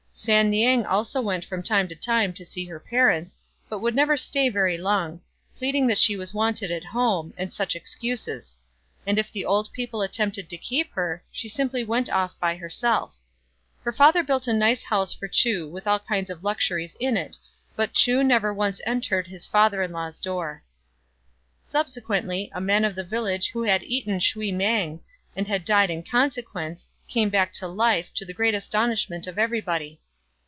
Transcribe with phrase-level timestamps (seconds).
[0.13, 4.15] San niang also went from time to time to see her parents, but would never
[4.15, 5.19] stay very long,
[5.57, 8.59] pleading that she was wanted at home, and such excuses;
[9.07, 12.59] and if the old people attempted to keep her, she simply went off by FROM
[12.65, 12.91] A CHINESE STUDIO.
[12.91, 13.09] 141
[13.81, 13.81] herself.
[13.81, 17.39] Her father built a nice house for Chu with all kinds of luxuries in it;
[17.75, 20.61] but Chu never once entered his father in law's door.
[21.63, 24.99] Subsequently a man of the village who had eaten shui mang,
[25.35, 29.99] and had died in consequence, came back to life, to the great astonishment of everybody.